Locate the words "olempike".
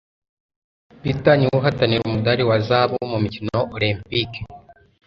3.75-4.39